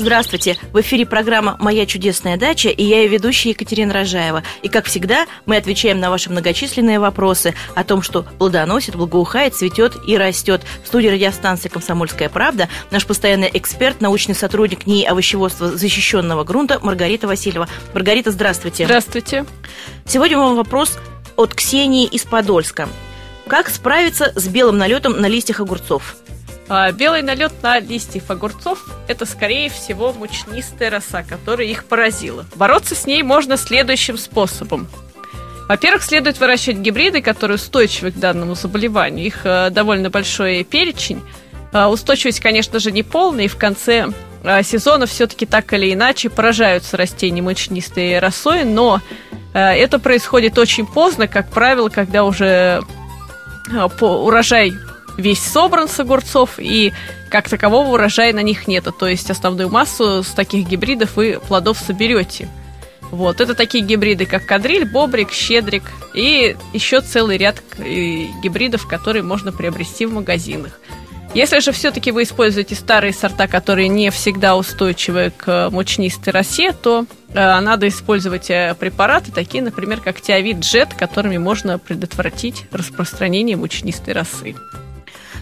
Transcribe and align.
Здравствуйте! 0.00 0.56
В 0.72 0.80
эфире 0.80 1.04
программа 1.04 1.58
«Моя 1.60 1.84
чудесная 1.84 2.38
дача» 2.38 2.70
и 2.70 2.82
я 2.82 3.02
ее 3.02 3.08
ведущая 3.08 3.50
Екатерина 3.50 3.92
Рожаева. 3.92 4.42
И, 4.62 4.70
как 4.70 4.86
всегда, 4.86 5.26
мы 5.44 5.58
отвечаем 5.58 6.00
на 6.00 6.08
ваши 6.08 6.30
многочисленные 6.30 6.98
вопросы 6.98 7.54
о 7.74 7.84
том, 7.84 8.00
что 8.00 8.22
плодоносит, 8.22 8.96
благоухает, 8.96 9.54
цветет 9.54 9.98
и 10.06 10.16
растет. 10.16 10.62
В 10.82 10.86
студии 10.86 11.08
радиостанции 11.08 11.68
«Комсомольская 11.68 12.30
правда» 12.30 12.70
наш 12.90 13.04
постоянный 13.04 13.50
эксперт, 13.52 14.00
научный 14.00 14.34
сотрудник 14.34 14.86
НИИ 14.86 15.04
овощеводства 15.04 15.76
защищенного 15.76 16.44
грунта 16.44 16.78
Маргарита 16.80 17.26
Васильева. 17.26 17.68
Маргарита, 17.92 18.30
здравствуйте! 18.30 18.86
Здравствуйте! 18.86 19.44
Сегодня 20.06 20.38
вам 20.38 20.56
вопрос 20.56 20.96
от 21.36 21.52
Ксении 21.52 22.06
из 22.06 22.22
Подольска. 22.22 22.88
Как 23.46 23.68
справиться 23.68 24.32
с 24.34 24.48
белым 24.48 24.78
налетом 24.78 25.20
на 25.20 25.26
листьях 25.26 25.60
огурцов? 25.60 26.16
А 26.72 26.92
белый 26.92 27.22
налет 27.22 27.52
на 27.64 27.80
листьев 27.80 28.30
огурцов– 28.30 28.86
это, 29.08 29.26
скорее 29.26 29.68
всего, 29.70 30.12
мучнистая 30.12 30.88
роса, 30.88 31.24
которая 31.24 31.66
их 31.66 31.84
поразила. 31.84 32.46
Бороться 32.54 32.94
с 32.94 33.06
ней 33.06 33.24
можно 33.24 33.56
следующим 33.56 34.16
способом. 34.16 34.86
Во-первых, 35.68 36.04
следует 36.04 36.38
выращивать 36.38 36.78
гибриды, 36.78 37.22
которые 37.22 37.56
устойчивы 37.56 38.12
к 38.12 38.14
данному 38.14 38.54
заболеванию. 38.54 39.26
Их 39.26 39.40
э, 39.42 39.70
довольно 39.70 40.10
большой 40.10 40.62
перечень. 40.62 41.22
Э, 41.72 41.86
устойчивость, 41.86 42.38
конечно 42.38 42.78
же, 42.78 42.92
не 42.92 43.02
полная, 43.02 43.46
и 43.46 43.48
в 43.48 43.56
конце 43.56 44.06
э, 44.44 44.62
сезона 44.62 45.06
все-таки 45.06 45.46
так 45.46 45.72
или 45.72 45.92
иначе 45.92 46.30
поражаются 46.30 46.96
растения 46.96 47.42
мучнистой 47.42 48.20
росой, 48.20 48.62
но 48.62 49.00
э, 49.54 49.58
это 49.58 49.98
происходит 49.98 50.56
очень 50.56 50.86
поздно, 50.86 51.26
как 51.26 51.50
правило, 51.50 51.88
когда 51.88 52.22
уже 52.22 52.80
э, 53.72 53.88
урожай 54.00 54.72
весь 55.20 55.42
собран 55.42 55.88
с 55.88 56.00
огурцов, 56.00 56.58
и 56.58 56.92
как 57.28 57.48
такового 57.48 57.94
урожая 57.94 58.32
на 58.32 58.42
них 58.42 58.66
нет. 58.66 58.86
То 58.98 59.06
есть 59.06 59.30
основную 59.30 59.70
массу 59.70 60.22
с 60.22 60.28
таких 60.28 60.66
гибридов 60.66 61.16
вы 61.16 61.40
плодов 61.46 61.78
соберете. 61.78 62.48
Вот, 63.10 63.40
это 63.40 63.54
такие 63.54 63.84
гибриды, 63.84 64.24
как 64.24 64.46
кадриль, 64.46 64.84
бобрик, 64.84 65.32
щедрик 65.32 65.82
и 66.14 66.56
еще 66.72 67.00
целый 67.00 67.38
ряд 67.38 67.60
э, 67.78 68.26
гибридов, 68.42 68.86
которые 68.86 69.24
можно 69.24 69.50
приобрести 69.50 70.06
в 70.06 70.12
магазинах. 70.12 70.78
Если 71.34 71.60
же 71.60 71.70
все-таки 71.70 72.10
вы 72.10 72.24
используете 72.24 72.74
старые 72.74 73.12
сорта, 73.12 73.46
которые 73.46 73.86
не 73.86 74.10
всегда 74.10 74.56
устойчивы 74.56 75.32
к 75.36 75.70
мучнистой 75.70 76.32
росе, 76.32 76.72
то 76.72 77.04
э, 77.32 77.60
надо 77.60 77.86
использовать 77.88 78.50
э, 78.50 78.74
препараты, 78.78 79.30
такие, 79.32 79.62
например, 79.62 80.00
как 80.00 80.20
Тиавит 80.20 80.58
Джет, 80.60 80.94
которыми 80.94 81.36
можно 81.36 81.78
предотвратить 81.78 82.64
распространение 82.72 83.56
мучнистой 83.56 84.14
росы. 84.14 84.56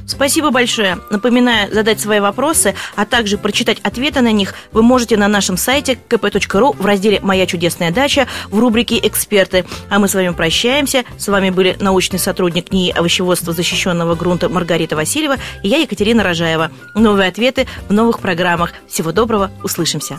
Спасибо 0.09 0.51
большое. 0.51 0.99
Напоминаю, 1.11 1.73
задать 1.73 2.01
свои 2.01 2.19
вопросы, 2.19 2.75
а 2.97 3.05
также 3.05 3.37
прочитать 3.37 3.79
ответы 3.83 4.23
на 4.23 4.33
них 4.33 4.55
вы 4.73 4.83
можете 4.83 5.17
на 5.19 5.29
нашем 5.29 5.59
сайте 5.59 5.99
kp.ru 6.09 6.75
в 6.77 6.85
разделе 6.85 7.21
«Моя 7.21 7.47
чудесная 7.47 7.91
дача» 7.91 8.27
в 8.49 8.59
рубрике 8.59 8.99
«Эксперты». 9.03 9.67
А 9.91 9.99
мы 9.99 10.09
с 10.09 10.15
вами 10.15 10.31
прощаемся. 10.31 11.05
С 11.19 11.29
вами 11.29 11.51
были 11.51 11.77
научный 11.79 12.19
сотрудник 12.19 12.73
НИИ 12.73 12.93
овощеводства 12.93 13.53
защищенного 13.53 14.15
грунта 14.15 14.49
Маргарита 14.49 14.97
Васильева 14.97 15.37
и 15.63 15.69
я, 15.69 15.77
Екатерина 15.79 16.23
Рожаева. 16.23 16.71
Новые 16.95 17.29
ответы 17.29 17.67
в 17.89 17.93
новых 17.93 18.21
программах. 18.21 18.73
Всего 18.89 19.13
доброго. 19.13 19.51
Услышимся. 19.63 20.19